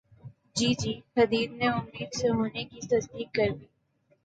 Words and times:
جی 0.55 0.69
جی 0.75 0.93
Hadid 1.17 1.51
نے 1.53 1.67
امید 1.69 2.09
سے 2.13 2.27
ہونے 2.29 2.63
کی 2.65 2.79
تصدیق 2.87 3.33
کردی 3.35 3.65